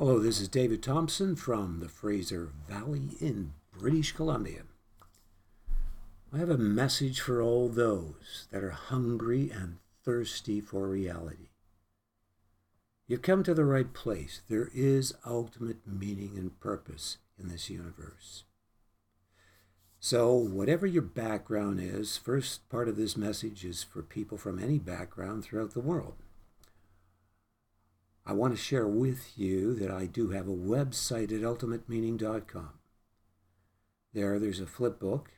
[0.00, 4.62] Hello, this is David Thompson from the Fraser Valley in British Columbia.
[6.32, 11.50] I have a message for all those that are hungry and thirsty for reality.
[13.08, 14.40] You've come to the right place.
[14.48, 18.44] There is ultimate meaning and purpose in this universe.
[19.98, 24.78] So, whatever your background is, first part of this message is for people from any
[24.78, 26.14] background throughout the world.
[28.30, 32.70] I want to share with you that I do have a website at ultimatemeaning.com.
[34.14, 35.32] There, there's a flip book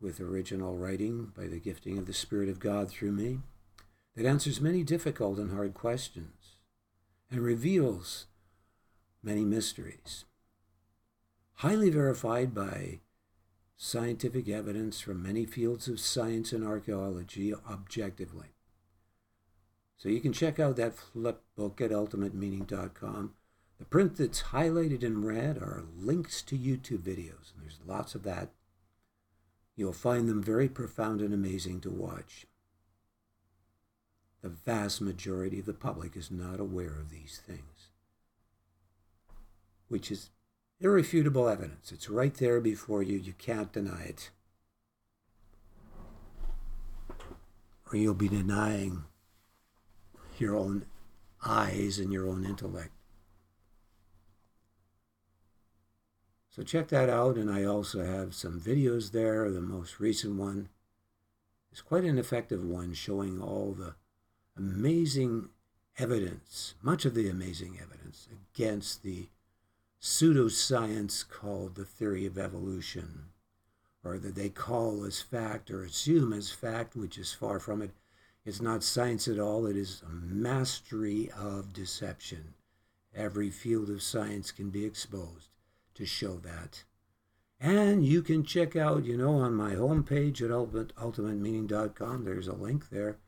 [0.00, 3.40] with original writing by the gifting of the Spirit of God through me
[4.14, 6.58] that answers many difficult and hard questions
[7.28, 8.26] and reveals
[9.20, 10.26] many mysteries.
[11.54, 13.00] Highly verified by
[13.76, 18.55] scientific evidence from many fields of science and archaeology objectively.
[19.96, 23.34] So you can check out that flip book at ultimatemeaning.com.
[23.78, 28.22] The print that's highlighted in red are links to YouTube videos, and there's lots of
[28.24, 28.50] that.
[29.74, 32.46] You'll find them very profound and amazing to watch.
[34.42, 37.88] The vast majority of the public is not aware of these things,
[39.88, 40.30] which is
[40.78, 41.90] Irrefutable evidence.
[41.90, 43.16] It's right there before you.
[43.16, 44.30] You can't deny it.
[47.90, 49.04] Or you'll be denying
[50.40, 50.86] your own
[51.44, 52.90] eyes and your own intellect.
[56.50, 59.50] So check that out, and I also have some videos there.
[59.50, 60.70] The most recent one
[61.70, 63.94] is quite an effective one showing all the
[64.56, 65.50] amazing
[65.98, 69.28] evidence, much of the amazing evidence against the
[70.00, 73.26] pseudoscience called the theory of evolution,
[74.02, 77.90] or that they call as fact or assume as fact, which is far from it.
[78.46, 82.54] It's not science at all, it is a mastery of deception.
[83.12, 85.48] Every field of science can be exposed
[85.94, 86.84] to show that.
[87.58, 92.54] And you can check out, you know, on my homepage at ultimate, ultimatemeaning.com, there's a
[92.54, 93.18] link there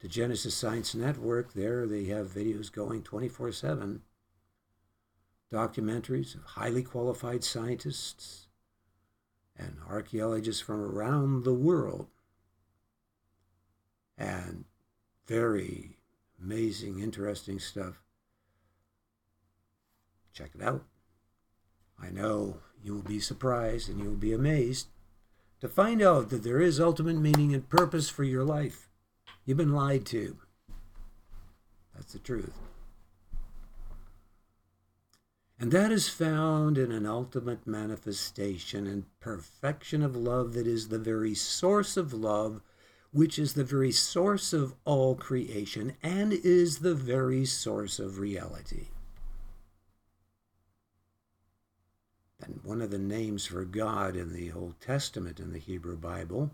[0.00, 1.54] to Genesis Science Network.
[1.54, 4.02] There they have videos going 24 7
[5.50, 8.48] documentaries of highly qualified scientists
[9.56, 12.08] and archaeologists from around the world.
[14.18, 14.64] And
[15.26, 15.98] very
[16.42, 18.02] amazing, interesting stuff.
[20.32, 20.84] Check it out.
[22.00, 24.88] I know you will be surprised and you will be amazed
[25.60, 28.88] to find out that there is ultimate meaning and purpose for your life.
[29.44, 30.36] You've been lied to.
[31.94, 32.52] That's the truth.
[35.58, 40.98] And that is found in an ultimate manifestation and perfection of love that is the
[40.98, 42.60] very source of love,
[43.16, 48.88] which is the very source of all creation and is the very source of reality.
[52.44, 56.50] And one of the names for God in the Old Testament in the Hebrew Bible,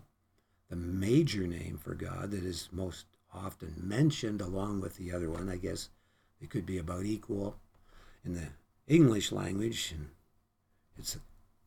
[0.69, 5.49] the major name for God that is most often mentioned along with the other one,
[5.49, 5.89] I guess
[6.39, 7.57] it could be about equal
[8.23, 8.47] in the
[8.87, 10.11] English language, and
[10.97, 11.17] it's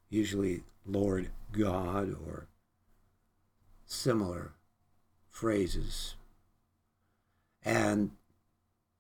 [0.09, 2.47] usually Lord God or
[3.85, 4.53] similar
[5.37, 6.15] phrases.
[7.63, 8.13] And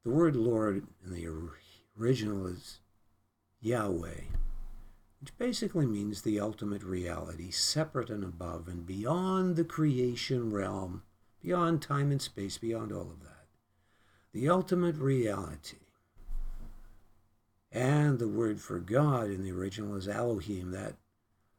[0.04, 1.26] the word Lord in the
[1.98, 2.80] original is
[3.62, 4.20] Yahweh,
[5.18, 11.04] which basically means the ultimate reality, separate and above and beyond the creation realm,
[11.42, 13.46] beyond time and space, beyond all of that.
[14.34, 15.78] The ultimate reality.
[17.72, 20.70] And the word for God in the original is Elohim.
[20.72, 20.96] That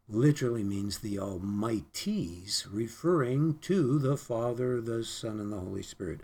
[0.09, 6.21] literally means the Almighties, referring to the Father, the Son, and the Holy Spirit.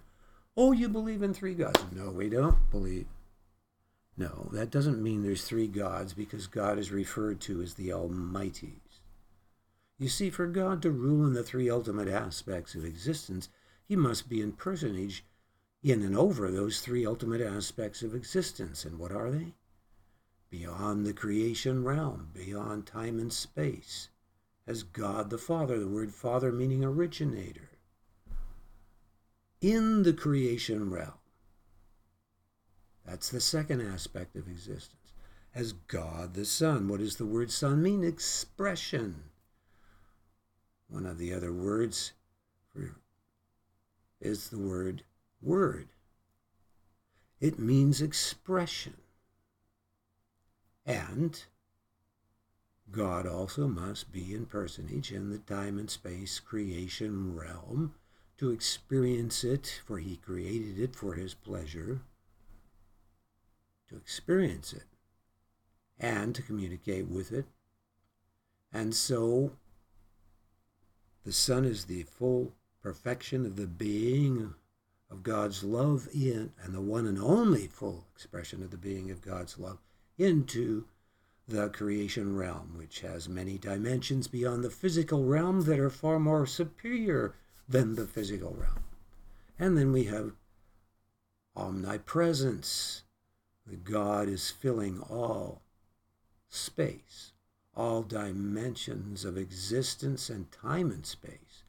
[0.56, 1.84] Oh, you believe in three gods?
[1.92, 3.08] No, we don't believe.
[4.16, 9.00] No, that doesn't mean there's three gods because God is referred to as the Almighties.
[9.98, 13.50] You see, for God to rule in the three ultimate aspects of existence,
[13.88, 15.26] he must be in personage
[15.82, 18.86] in and over those three ultimate aspects of existence.
[18.86, 19.54] And what are they?
[20.54, 24.10] Beyond the creation realm, beyond time and space,
[24.68, 27.72] as God the Father, the word Father meaning originator,
[29.62, 31.18] in the creation realm.
[33.04, 35.14] That's the second aspect of existence.
[35.56, 36.88] As God the Son.
[36.88, 38.04] What does the word Son mean?
[38.04, 39.24] Expression.
[40.88, 42.14] One of the other words
[44.22, 45.02] is the word
[45.42, 45.90] Word.
[47.42, 48.98] It means expression.
[50.86, 51.44] And
[52.92, 57.96] God also must be in personage in the time and space creation realm
[58.38, 62.02] to experience it, for he created it for his pleasure,
[63.90, 64.84] to experience it.
[66.00, 67.46] and to communicate with it.
[68.74, 69.54] And so
[71.24, 74.56] the Son is the full perfection of the being
[75.10, 79.22] of God's love in, and the one and only full expression of the being of
[79.22, 79.78] God's love
[80.18, 80.86] into
[81.48, 86.46] the creation realm, which has many dimensions beyond the physical realm that are far more
[86.46, 87.36] superior
[87.68, 88.84] than the physical realm.
[89.60, 90.34] And then we have
[91.56, 93.04] omnipresence.
[93.66, 95.62] The God is filling all
[96.50, 97.32] space,
[97.76, 101.64] all dimensions of existence and time and space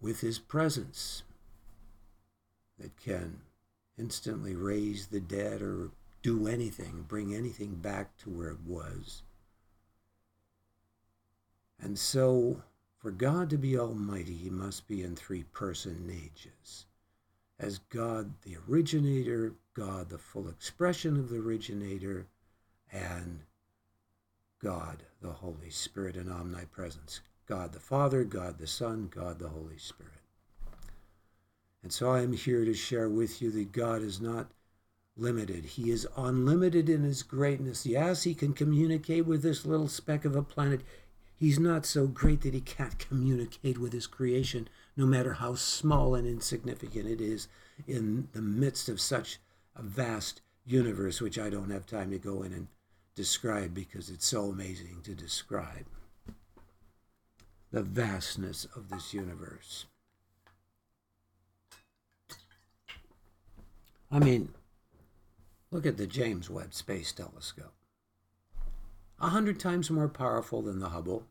[0.00, 1.22] with his presence
[2.78, 3.40] that can
[3.98, 5.90] instantly raise the dead or
[6.22, 9.22] do anything, bring anything back to where it was.
[11.80, 12.62] And so,
[12.98, 16.86] for God to be almighty, he must be in three person personages.
[17.58, 22.26] As God the originator, God the full expression of the originator,
[22.92, 23.40] and
[24.62, 27.20] God the Holy Spirit in omnipresence.
[27.46, 30.12] God the Father, God the Son, God the Holy Spirit.
[31.82, 34.50] And so I am here to share with you that God is not
[35.16, 35.64] limited.
[35.64, 37.86] He is unlimited in his greatness.
[37.86, 40.80] Yes, he can communicate with this little speck of a planet.
[41.36, 46.14] He's not so great that he can't communicate with his creation, no matter how small
[46.14, 47.48] and insignificant it is
[47.86, 49.38] in the midst of such
[49.74, 52.68] a vast universe, which I don't have time to go in and
[53.14, 55.86] describe because it's so amazing to describe.
[57.70, 59.86] The vastness of this universe.
[64.10, 64.50] I mean,
[65.72, 67.72] look at the James Webb Space Telescope.
[69.18, 71.26] A hundred times more powerful than the Hubble,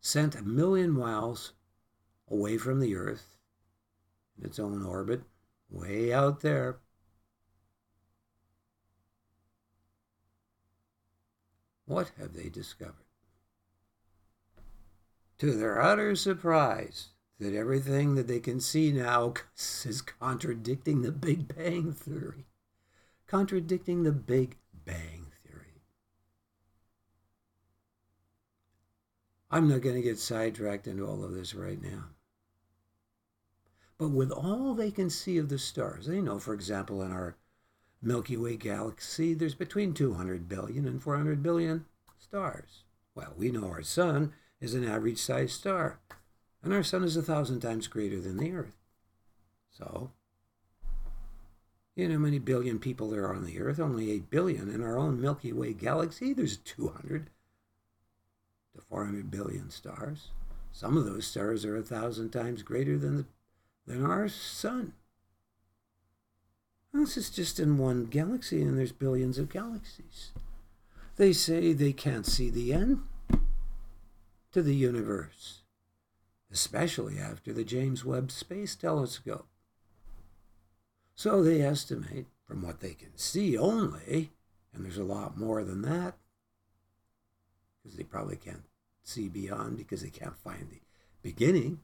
[0.00, 1.54] sent a million miles
[2.28, 3.36] away from the Earth
[4.38, 5.22] in its own orbit,
[5.70, 6.76] way out there.
[11.86, 13.06] What have they discovered?
[15.38, 17.08] To their utter surprise,
[17.38, 22.46] that everything that they can see now is contradicting the Big Bang Theory.
[23.26, 25.82] Contradicting the Big Bang Theory.
[29.50, 32.04] I'm not going to get sidetracked into all of this right now.
[33.98, 37.36] But with all they can see of the stars, they know, for example, in our
[38.02, 41.86] Milky Way galaxy, there's between 200 billion and 400 billion
[42.18, 42.84] stars.
[43.14, 45.98] Well, we know our sun is an average sized star.
[46.62, 48.76] And our sun is a thousand times greater than the earth.
[49.70, 50.10] So,
[51.96, 53.80] you know how many billion people there are on the earth?
[53.80, 54.70] Only 8 billion.
[54.70, 57.30] In our own Milky Way galaxy, there's 200
[58.74, 60.28] to 400 billion stars.
[60.72, 63.24] Some of those stars are a thousand times greater than, the,
[63.86, 64.92] than our sun.
[66.92, 70.32] this is just in one galaxy, and there's billions of galaxies.
[71.16, 73.00] They say they can't see the end
[74.52, 75.62] to the universe
[76.50, 79.46] especially after the James Webb Space Telescope.
[81.16, 84.32] So they estimate, from what they can see only,
[84.72, 86.14] and there's a lot more than that,
[87.82, 88.64] because they probably can't
[89.02, 90.82] see beyond because they can't find the
[91.22, 91.80] beginning,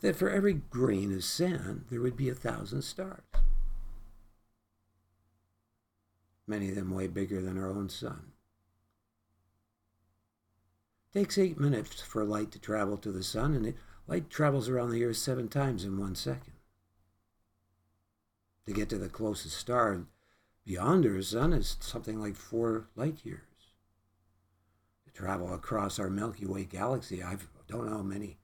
[0.00, 3.22] that for every grain of sand there would be a thousand stars.
[6.48, 8.32] Many of them way bigger than our own sun
[11.14, 14.68] It takes eight minutes for light to travel to the sun, and it, light travels
[14.68, 16.52] around the Earth seven times in one second.
[18.66, 20.06] To get to the closest star
[20.64, 23.40] beyond our sun is something like four light years.
[25.06, 27.36] To travel across our Milky Way galaxy, I
[27.68, 28.38] don't know how many,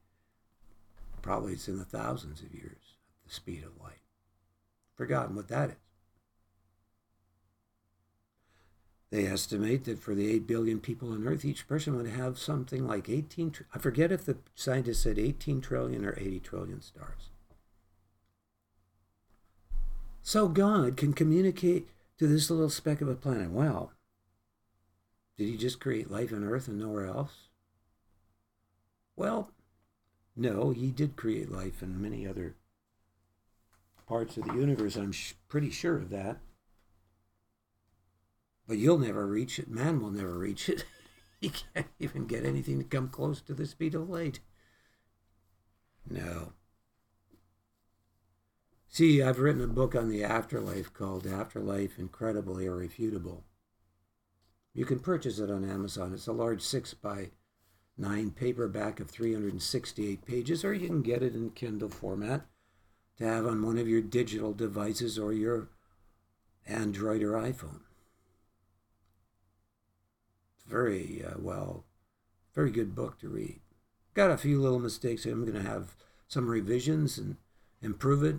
[1.21, 4.01] probably it's in the thousands of years at the speed of light.
[4.95, 5.75] Forgotten what that is.
[9.11, 12.87] They estimate that for the 8 billion people on Earth, each person would have something
[12.87, 17.29] like 18, I forget if the scientists said 18 trillion or 80 trillion stars.
[20.23, 21.89] So God can communicate
[22.19, 23.51] to this little speck of a planet.
[23.51, 23.91] Well,
[25.37, 27.49] did he just create life on Earth and nowhere else?
[29.17, 29.51] Well,
[30.37, 32.55] no, he did create life in many other
[34.07, 34.95] parts of the universe.
[34.95, 36.37] I'm sh- pretty sure of that.
[38.67, 39.69] But you'll never reach it.
[39.69, 40.85] Man will never reach it.
[41.41, 44.39] he can't even get anything to come close to the speed of light.
[46.09, 46.53] No.
[48.87, 53.45] See, I've written a book on the afterlife called Afterlife Incredible Irrefutable.
[54.73, 56.13] You can purchase it on Amazon.
[56.13, 57.31] It's a large 6 by
[57.97, 62.45] 9 paperback of 368 pages, or you can get it in Kindle format
[63.17, 65.69] to have on one of your digital devices or your
[66.65, 67.81] Android or iPhone.
[70.67, 71.83] Very uh, well,
[72.53, 73.59] very good book to read.
[74.13, 75.25] Got a few little mistakes.
[75.25, 75.95] I'm going to have
[76.27, 77.37] some revisions and
[77.81, 78.37] improve it.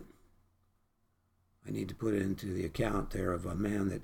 [1.67, 4.03] I need to put it into the account there of a man that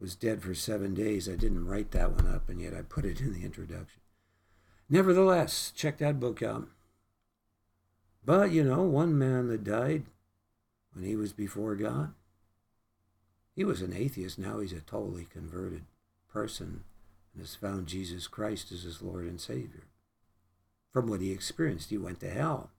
[0.00, 1.28] was dead for seven days.
[1.28, 4.00] I didn't write that one up, and yet I put it in the introduction.
[4.88, 6.68] Nevertheless, check that book out.
[8.24, 10.04] But, you know, one man that died
[10.92, 12.12] when he was before God,
[13.54, 14.38] he was an atheist.
[14.38, 15.84] Now he's a totally converted
[16.32, 16.84] person
[17.32, 19.84] and has found Jesus Christ as his Lord and Savior.
[20.92, 22.70] From what he experienced, he went to hell,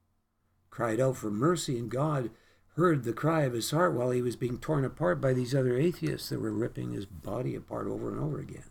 [0.70, 2.30] cried out for mercy, and God
[2.76, 5.78] heard the cry of his heart while he was being torn apart by these other
[5.78, 8.64] atheists that were ripping his body apart over and over again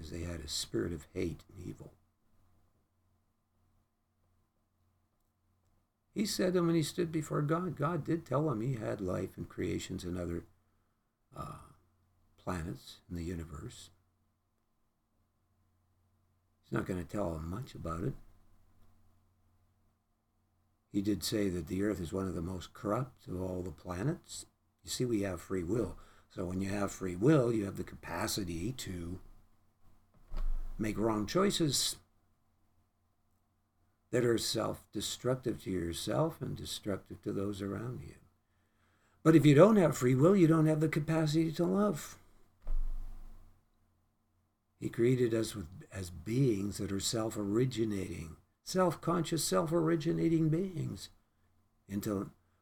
[0.00, 1.92] because they had a spirit of hate and evil.
[6.14, 9.36] He said that when he stood before God, God did tell him he had life
[9.36, 10.44] and creations and other
[11.36, 11.58] uh,
[12.42, 13.90] planets in the universe.
[16.70, 18.12] He's not going to tell much about it.
[20.92, 23.72] He did say that the earth is one of the most corrupt of all the
[23.72, 24.46] planets.
[24.84, 25.96] You see, we have free will.
[26.30, 29.18] So when you have free will, you have the capacity to
[30.78, 31.96] make wrong choices
[34.12, 38.14] that are self destructive to yourself and destructive to those around you.
[39.24, 42.16] But if you don't have free will, you don't have the capacity to love.
[44.80, 51.10] He created us with, as beings that are self originating, self conscious, self originating beings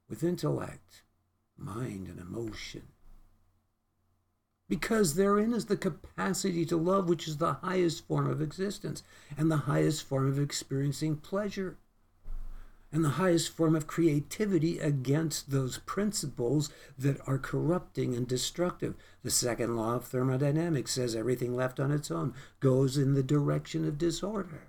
[0.08, 1.02] with intellect,
[1.56, 2.88] mind, and emotion.
[4.68, 9.02] Because therein is the capacity to love, which is the highest form of existence
[9.37, 11.78] and the highest form of experiencing pleasure
[12.90, 18.95] and the highest form of creativity against those principles that are corrupting and destructive.
[19.23, 23.87] The second law of thermodynamics says everything left on its own goes in the direction
[23.87, 24.68] of disorder.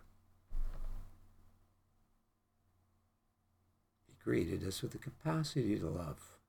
[4.08, 6.40] He created us with the capacity to love.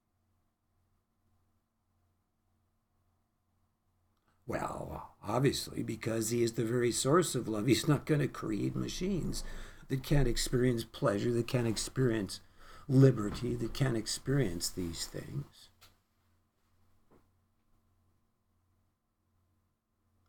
[4.45, 8.75] Well, obviously, because he is the very source of love, he's not going to create
[8.75, 9.45] machines
[9.91, 12.41] that can't experience pleasure, that can't experience
[12.89, 15.69] liberty, that can't experience these things.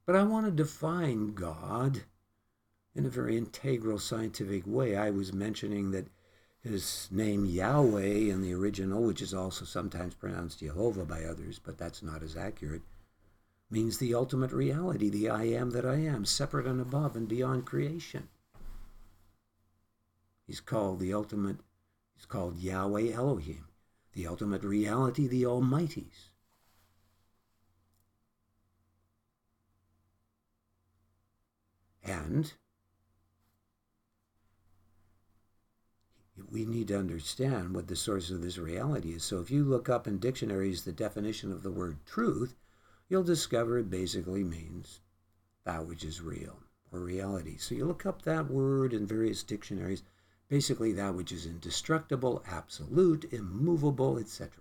[0.05, 2.01] But I want to define God
[2.95, 4.95] in a very integral scientific way.
[4.95, 6.07] I was mentioning that
[6.63, 11.77] his name Yahweh in the original, which is also sometimes pronounced Jehovah by others, but
[11.77, 12.81] that's not as accurate,
[13.69, 17.65] means the ultimate reality, the I am that I am, separate and above and beyond
[17.65, 18.27] creation.
[20.51, 21.59] He's called the ultimate,
[22.13, 23.69] he's called Yahweh Elohim,
[24.11, 26.29] the ultimate reality, the Almighty's.
[32.03, 32.51] And
[36.51, 39.23] we need to understand what the source of this reality is.
[39.23, 42.55] So if you look up in dictionaries the definition of the word truth,
[43.07, 44.99] you'll discover it basically means
[45.63, 46.59] that which is real
[46.91, 47.55] or reality.
[47.55, 50.03] So you look up that word in various dictionaries,
[50.51, 54.51] basically that which is indestructible, absolute, immovable, etc.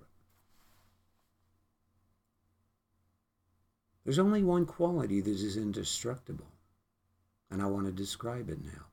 [4.04, 6.52] There's only one quality that is indestructible,
[7.50, 8.86] and I want to describe it now.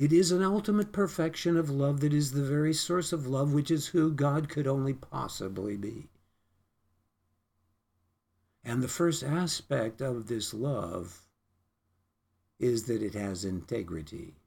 [0.00, 3.70] It is an ultimate perfection of love that is the very source of love, which
[3.70, 6.08] is who God could only possibly be.
[8.64, 11.24] And the first aspect of this love
[12.58, 14.41] is that it has integrity,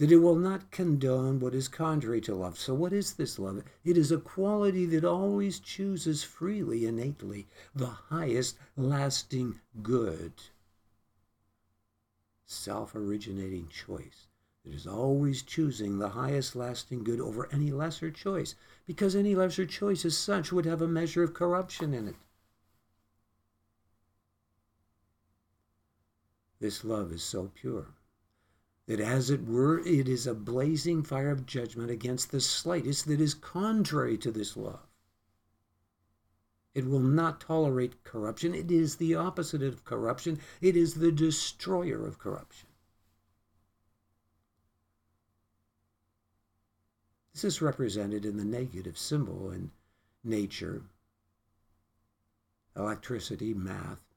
[0.00, 2.58] that it will not condone what is contrary to love.
[2.58, 3.62] So, what is this love?
[3.84, 10.32] It is a quality that always chooses freely, innately, the highest lasting good.
[12.46, 14.28] Self originating choice
[14.64, 18.54] that is always choosing the highest lasting good over any lesser choice,
[18.86, 22.16] because any lesser choice as such would have a measure of corruption in it.
[26.58, 27.88] This love is so pure
[28.90, 33.20] that, as it were, it is a blazing fire of judgment against the slightest that
[33.20, 34.88] is contrary to this love.
[36.74, 38.52] It will not tolerate corruption.
[38.52, 40.40] It is the opposite of corruption.
[40.60, 42.68] It is the destroyer of corruption.
[47.32, 49.70] This is represented in the negative symbol in
[50.24, 50.82] nature,
[52.74, 54.09] electricity, math,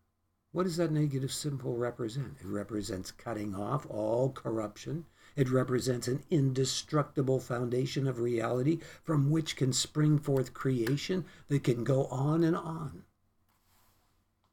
[0.53, 2.37] what does that negative symbol represent?
[2.39, 5.05] It represents cutting off all corruption.
[5.35, 11.83] It represents an indestructible foundation of reality from which can spring forth creation that can
[11.83, 13.03] go on and on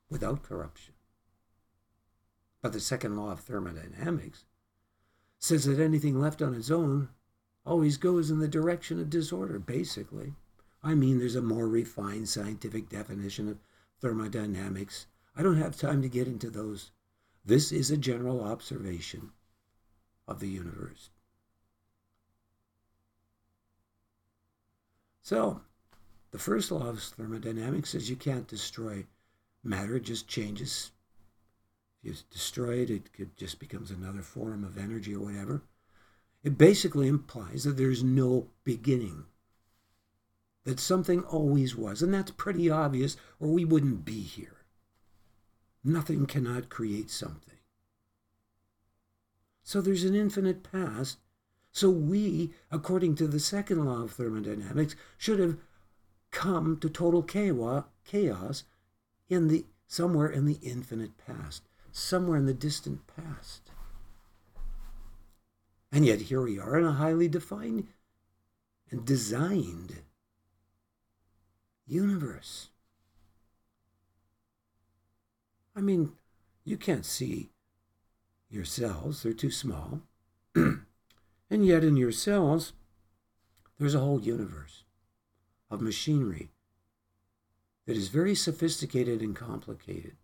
[0.08, 0.94] without corruption.
[2.62, 4.44] But the second law of thermodynamics
[5.38, 7.10] says that anything left on its own
[7.66, 10.32] always goes in the direction of disorder, basically.
[10.82, 13.58] I mean, there's a more refined scientific definition of
[14.00, 15.06] thermodynamics.
[15.36, 16.90] I don't have time to get into those.
[17.44, 19.30] This is a general observation
[20.28, 21.10] of the universe.
[25.22, 25.62] So,
[26.30, 29.06] the first law of thermodynamics says you can't destroy
[29.62, 30.92] matter, it just changes.
[32.02, 35.62] If you destroy it, it just becomes another form of energy or whatever.
[36.42, 39.24] It basically implies that there's no beginning
[40.64, 42.02] that something always was.
[42.02, 44.59] And that's pretty obvious, or we wouldn't be here.
[45.82, 47.58] Nothing cannot create something.
[49.62, 51.18] So there's an infinite past.
[51.72, 55.58] So we, according to the second law of thermodynamics, should have
[56.30, 58.64] come to total chaos
[59.28, 63.70] in the somewhere in the infinite past, somewhere in the distant past.
[65.92, 67.88] And yet here we are in a highly defined
[68.90, 70.02] and designed
[71.86, 72.68] universe.
[75.80, 76.12] I mean,
[76.62, 77.52] you can't see
[78.50, 80.02] your cells, they're too small.
[80.54, 80.84] and
[81.50, 82.74] yet, in your cells,
[83.78, 84.84] there's a whole universe
[85.70, 86.50] of machinery
[87.86, 90.18] that is very sophisticated and complicated.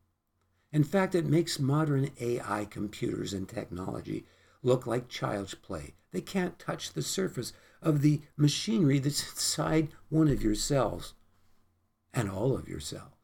[0.73, 4.27] In fact, it makes modern AI computers and technology
[4.63, 5.95] look like child's play.
[6.13, 11.15] They can't touch the surface of the machinery that's inside one of your cells
[12.13, 13.16] and all of your cells.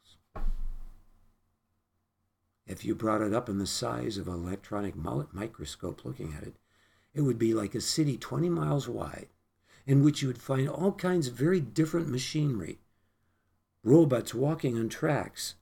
[2.65, 6.55] If you brought it up in the size of an electronic microscope looking at it,
[7.13, 9.27] it would be like a city 20 miles wide
[9.85, 12.79] in which you would find all kinds of very different machinery.
[13.83, 15.55] Robots walking on tracks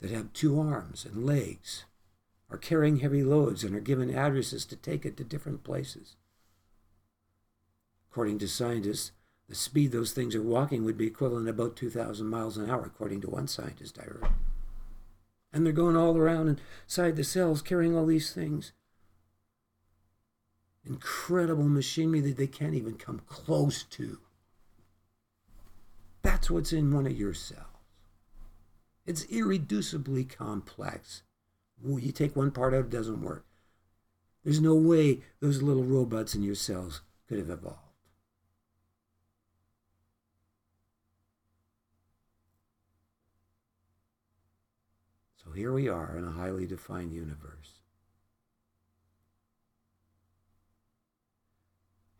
[0.00, 1.84] that have two arms and legs,
[2.50, 6.16] are carrying heavy loads and are given addresses to take it to different places.
[8.10, 9.12] According to scientists,
[9.48, 12.84] the speed those things are walking would be equivalent to about 2,000 miles an hour,
[12.84, 14.26] according to one scientist I heard.
[15.52, 18.72] And they're going all around inside the cells carrying all these things.
[20.84, 24.18] Incredible machinery that they can't even come close to.
[26.22, 27.64] That's what's in one of your cells.
[29.06, 31.22] It's irreducibly complex.
[31.82, 33.46] You take one part out, it doesn't work.
[34.44, 37.87] There's no way those little robots in your cells could have evolved.
[45.48, 47.80] So here we are in a highly defined universe.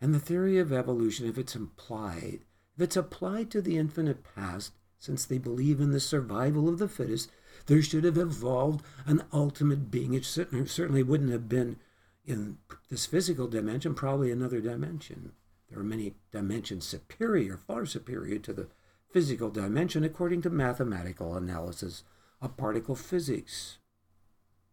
[0.00, 2.40] And the theory of evolution, if it's implied,
[2.76, 6.88] if it's applied to the infinite past, since they believe in the survival of the
[6.88, 7.30] fittest,
[7.66, 10.14] there should have evolved an ultimate being.
[10.14, 11.76] It certainly wouldn't have been
[12.24, 15.32] in this physical dimension, probably another dimension.
[15.68, 18.68] There are many dimensions superior, far superior to the
[19.12, 22.04] physical dimension, according to mathematical analysis
[22.40, 23.78] of particle physics.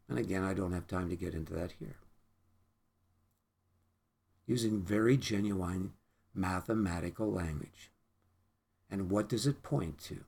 [0.08, 1.98] And again, I don't have time to get into that here.
[4.46, 5.94] Using very genuine
[6.34, 7.92] mathematical language.
[8.90, 10.26] And what does it point to?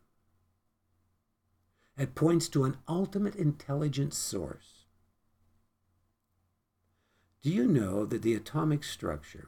[1.97, 4.86] It points to an ultimate intelligent source.
[7.41, 9.47] Do you know that the atomic structure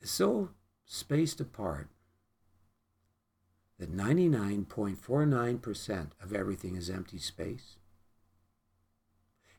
[0.00, 0.50] is so
[0.84, 1.88] spaced apart
[3.78, 7.76] that 99.49% of everything is empty space.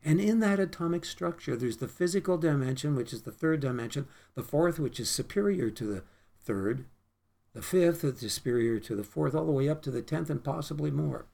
[0.03, 4.43] And in that atomic structure, there's the physical dimension, which is the third dimension, the
[4.43, 6.03] fourth, which is superior to the
[6.39, 6.86] third,
[7.53, 10.29] the fifth which is superior to the fourth, all the way up to the tenth,
[10.29, 11.25] and possibly more.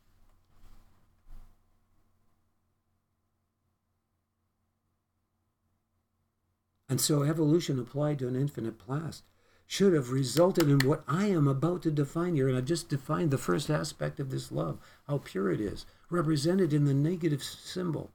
[6.87, 9.23] And so evolution applied to an infinite past
[9.67, 12.47] should have resulted in what I am about to define here.
[12.47, 16.73] And I've just defined the first aspect of this love, how pure it is, represented
[16.73, 18.11] in the negative symbol,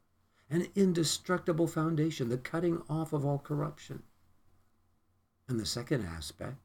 [0.48, 4.02] an indestructible foundation, the cutting off of all corruption.
[5.48, 6.58] And the second aspect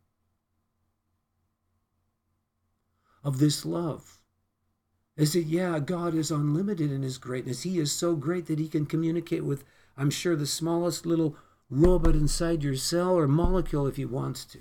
[3.23, 4.19] of this love
[5.17, 7.63] is that, yeah, God is unlimited in his greatness.
[7.63, 9.63] He is so great that he can communicate with,
[9.97, 11.35] I'm sure, the smallest little
[11.69, 14.59] robot inside your cell or molecule if he wants to.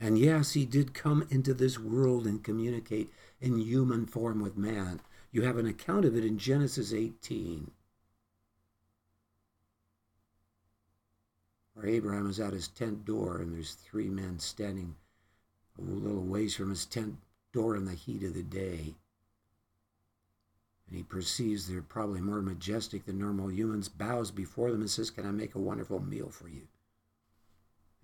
[0.00, 5.00] And yes, he did come into this world and communicate in human form with man.
[5.32, 7.72] You have an account of it in Genesis 18.
[11.74, 14.94] Where Abraham is at his tent door and there's three men standing
[15.78, 17.16] a little ways from his tent
[17.52, 18.94] door in the heat of the day.
[20.86, 25.10] And he perceives they're probably more majestic than normal humans, bows before them and says,
[25.10, 26.68] Can I make a wonderful meal for you?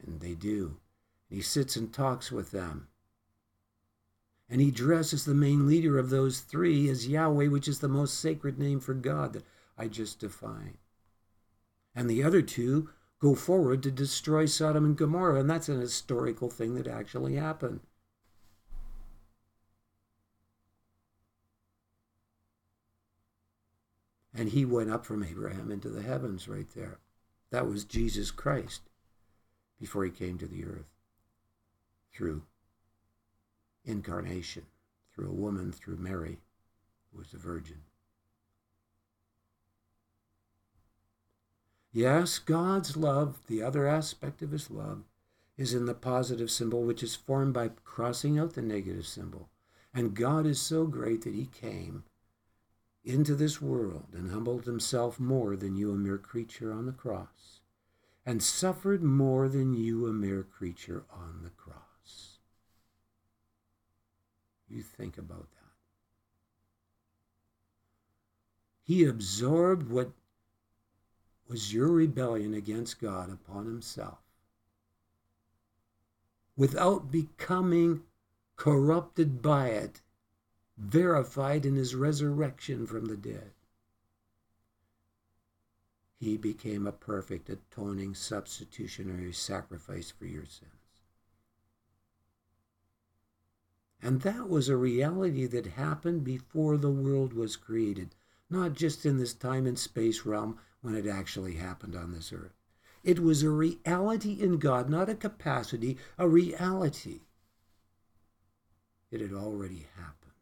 [0.04, 0.76] And they do.
[1.28, 2.88] And he sits and talks with them.
[4.48, 8.20] And he dresses the main leader of those three as Yahweh, which is the most
[8.20, 9.44] sacred name for God that
[9.76, 10.78] I just defined.
[11.94, 16.50] And the other two go forward to destroy Sodom and Gomorrah, and that's an historical
[16.50, 17.80] thing that actually happened.
[24.36, 26.98] And he went up from Abraham into the heavens right there.
[27.50, 28.82] That was Jesus Christ
[29.78, 30.93] before he came to the earth
[32.14, 32.42] through
[33.84, 34.64] incarnation,
[35.12, 36.38] through a woman, through Mary,
[37.12, 37.82] who was a virgin.
[41.92, 45.04] Yes, God's love, the other aspect of his love,
[45.56, 49.48] is in the positive symbol, which is formed by crossing out the negative symbol.
[49.92, 52.02] And God is so great that he came
[53.04, 57.60] into this world and humbled himself more than you, a mere creature on the cross,
[58.26, 61.93] and suffered more than you, a mere creature on the cross.
[64.74, 65.72] You think about that.
[68.82, 70.10] He absorbed what
[71.48, 74.18] was your rebellion against God upon himself
[76.56, 78.02] without becoming
[78.56, 80.02] corrupted by it,
[80.76, 83.52] verified in his resurrection from the dead.
[86.18, 90.83] He became a perfect atoning substitutionary sacrifice for your sins.
[94.04, 98.14] And that was a reality that happened before the world was created,
[98.50, 102.52] not just in this time and space realm when it actually happened on this earth.
[103.02, 107.22] It was a reality in God, not a capacity, a reality.
[109.10, 110.32] It had already happened.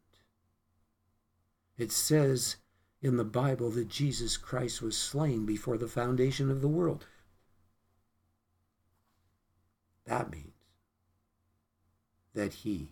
[1.77, 2.57] It says
[3.01, 7.05] in the Bible that Jesus Christ was slain before the foundation of the world.
[10.05, 10.51] That means
[12.33, 12.89] that he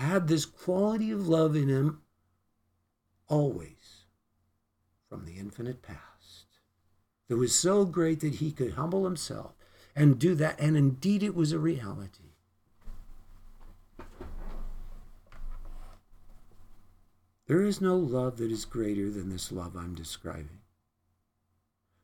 [0.00, 2.00] had this quality of love in him
[3.28, 4.06] always
[5.08, 6.46] from the infinite past
[7.28, 9.54] that was so great that he could humble himself
[9.94, 10.58] and do that.
[10.58, 12.34] And indeed, it was a reality.
[17.46, 20.60] There is no love that is greater than this love I'm describing.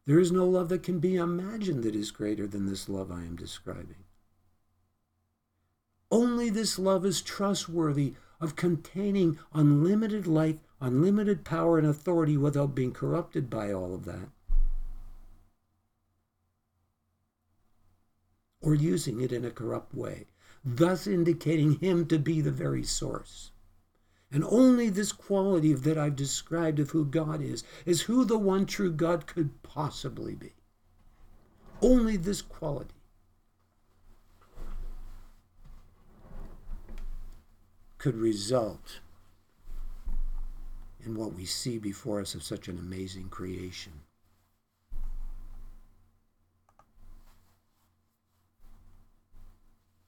[0.04, 3.20] There is no love that can be imagined that is greater than this love I
[3.20, 4.05] am describing.
[6.10, 12.92] Only this love is trustworthy of containing unlimited life unlimited power and authority without being
[12.92, 14.28] corrupted by all of that.
[18.60, 20.26] Or using it in a corrupt way,
[20.64, 23.52] thus indicating him to be the very source.
[24.30, 28.66] And only this quality that I've described of who God is, is who the one
[28.66, 30.52] true God could possibly be.
[31.80, 32.94] Only this quality.
[37.98, 39.00] Could result
[41.04, 43.92] in what we see before us of such an amazing creation.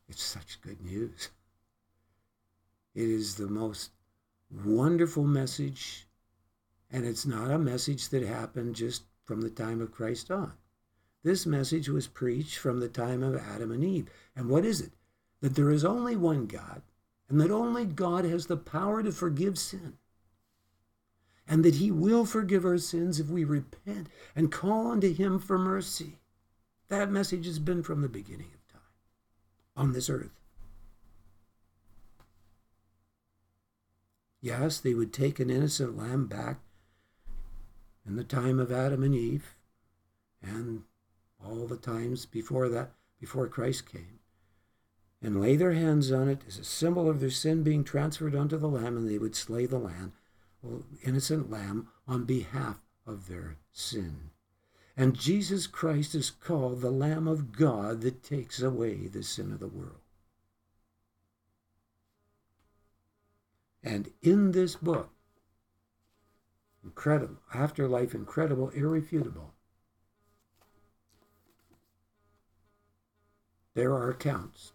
[0.09, 1.29] It's such good news.
[2.95, 3.91] It is the most
[4.51, 6.07] wonderful message,
[6.91, 10.55] and it's not a message that happened just from the time of Christ on.
[11.23, 14.09] This message was preached from the time of Adam and Eve.
[14.35, 14.93] And what is it?
[15.41, 16.83] That there is only one God,
[17.29, 19.99] and that only God has the power to forgive sin
[21.49, 25.59] and that He will forgive our sins if we repent and call unto Him for
[25.59, 26.19] mercy.
[26.89, 28.83] That message has been from the beginning of time
[29.77, 30.39] on this earth.
[34.41, 36.61] Yes, they would take an innocent lamb back
[38.07, 39.55] in the time of Adam and Eve
[40.43, 40.83] and
[41.45, 44.18] all the times before that, before Christ came,
[45.21, 48.57] and lay their hands on it as a symbol of their sin being transferred unto
[48.57, 50.13] the lamb, and they would slay the lamb
[51.05, 54.31] innocent lamb on behalf of their sin.
[54.97, 59.61] And Jesus Christ is called the Lamb of God that takes away the sin of
[59.61, 60.01] the world.
[63.85, 65.11] And in this book,
[66.83, 69.55] incredible, afterlife, incredible, irrefutable,
[73.75, 74.73] there are accounts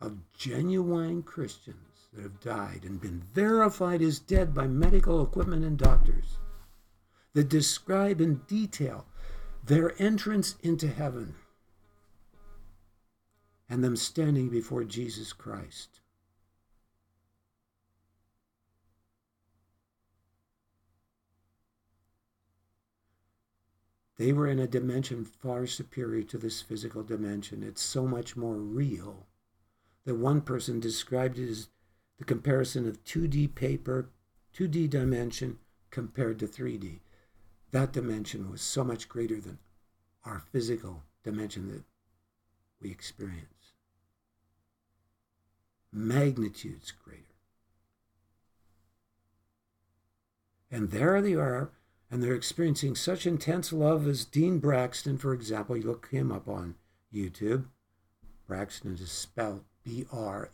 [0.00, 5.78] of genuine Christians that have died and been verified as dead by medical equipment and
[5.78, 6.38] doctors
[7.32, 9.06] that describe in detail
[9.64, 11.34] their entrance into heaven
[13.68, 16.00] and them standing before Jesus Christ.
[24.18, 27.62] They were in a dimension far superior to this physical dimension.
[27.62, 29.26] It's so much more real
[30.06, 31.68] that one person described it as
[32.18, 34.08] the comparison of 2D paper,
[34.56, 35.58] 2D dimension
[35.90, 37.00] compared to 3D.
[37.72, 39.58] That dimension was so much greater than
[40.24, 41.82] our physical dimension that
[42.80, 43.72] we experience.
[45.92, 47.22] Magnitudes greater.
[50.70, 51.70] And there they are
[52.10, 55.76] and they're experiencing such intense love as Dean Braxton, for example.
[55.76, 56.76] You look him up on
[57.12, 57.64] YouTube.
[58.46, 60.50] Braxton is spelled B R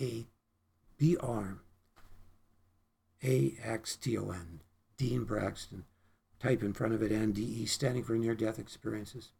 [0.00, 0.26] A
[0.96, 1.58] B R
[3.24, 4.60] A X T O N.
[4.96, 5.84] Dean Braxton.
[6.38, 9.30] Type in front of it NDE, standing for near death experiences.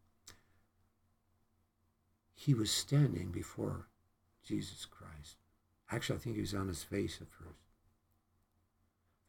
[2.34, 3.86] He was standing before
[4.44, 5.36] Jesus Christ.
[5.90, 7.60] Actually, I think he was on his face at first.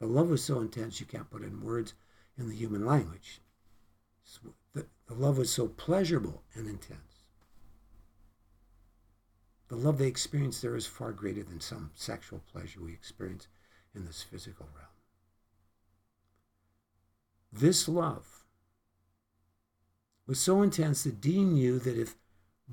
[0.00, 1.94] The love was so intense you can't put in words
[2.36, 3.40] in the human language.
[4.74, 7.17] The, the love was so pleasurable and intense.
[9.68, 13.48] The love they experience there is far greater than some sexual pleasure we experience
[13.94, 14.88] in this physical realm.
[17.52, 18.44] This love
[20.26, 22.16] was so intense that Dean knew that if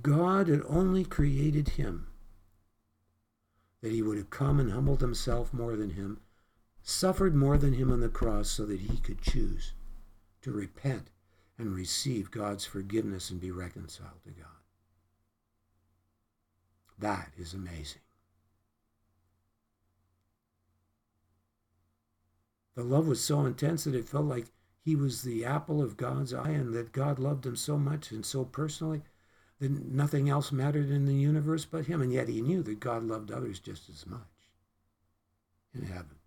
[0.01, 2.07] God had only created him,
[3.81, 6.19] that he would have come and humbled himself more than him
[6.87, 9.73] suffered more than him on the cross so that he could choose
[10.41, 11.09] to repent
[11.57, 14.64] and receive God's forgiveness and be reconciled to God.
[16.97, 18.01] That is amazing.
[22.75, 24.47] The love was so intense that it felt like
[24.83, 28.25] he was the apple of God's eye and that God loved him so much and
[28.25, 29.01] so personally
[29.59, 32.01] that nothing else mattered in the universe but him.
[32.01, 34.19] And yet he knew that God loved others just as much
[35.73, 36.17] in heaven.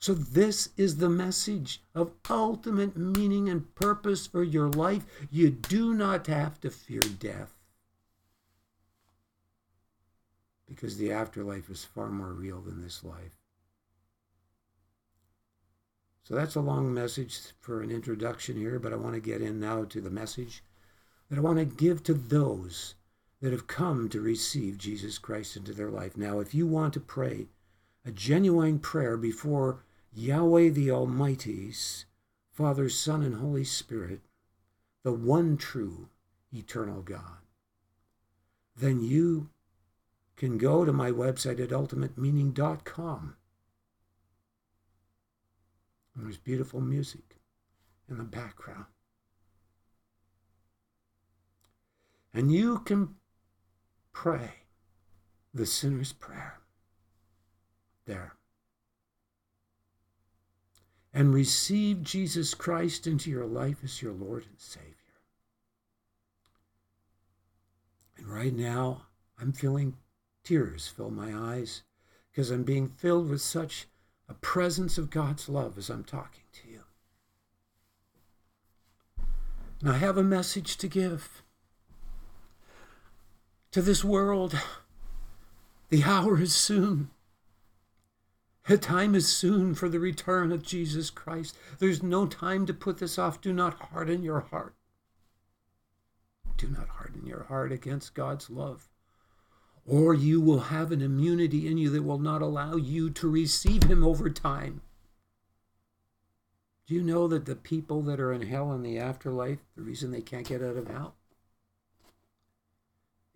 [0.00, 5.04] So, this is the message of ultimate meaning and purpose for your life.
[5.28, 7.57] You do not have to fear death
[10.68, 13.36] because the afterlife is far more real than this life.
[16.22, 19.58] So, that's a long message for an introduction here, but I want to get in
[19.58, 20.62] now to the message
[21.30, 22.94] that I want to give to those
[23.40, 26.16] that have come to receive Jesus Christ into their life.
[26.16, 27.46] Now, if you want to pray
[28.04, 32.04] a genuine prayer before Yahweh the Almighty's,
[32.50, 34.20] Father, Son, and Holy Spirit,
[35.04, 36.08] the one true
[36.52, 37.38] eternal God,
[38.76, 39.50] then you
[40.38, 43.36] can go to my website at ultimatemeaning.com.
[46.14, 47.36] And there's beautiful music
[48.08, 48.86] in the background.
[52.32, 53.16] And you can
[54.12, 54.50] pray
[55.52, 56.60] the sinner's prayer
[58.06, 58.36] there
[61.12, 64.94] and receive Jesus Christ into your life as your Lord and Savior.
[68.16, 69.06] And right now,
[69.40, 69.96] I'm feeling
[70.48, 71.82] tears fill my eyes
[72.30, 73.86] because I'm being filled with such
[74.30, 76.80] a presence of God's love as I'm talking to you.
[79.80, 81.42] And I have a message to give
[83.72, 84.58] to this world.
[85.90, 87.10] The hour is soon.
[88.68, 91.58] The time is soon for the return of Jesus Christ.
[91.78, 93.42] There's no time to put this off.
[93.42, 94.74] Do not harden your heart.
[96.56, 98.88] Do not harden your heart against God's love,
[99.88, 103.84] or you will have an immunity in you that will not allow you to receive
[103.84, 104.82] Him over time.
[106.86, 110.10] Do you know that the people that are in hell in the afterlife, the reason
[110.10, 111.14] they can't get out of hell?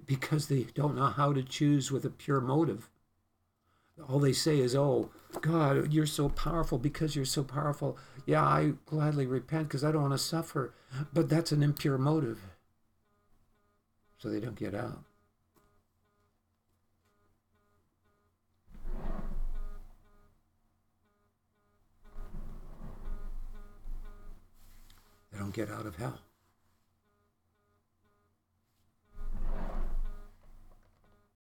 [0.04, 2.88] Because they don't know how to choose with a pure motive
[4.08, 5.10] all they say is, "Oh,
[5.40, 10.02] God, you're so powerful because you're so powerful." Yeah, I gladly repent because I don't
[10.02, 10.74] want to suffer,
[11.12, 12.40] but that's an impure motive.
[14.18, 15.04] So they don't get out.
[25.42, 26.31] Don't get out of hell.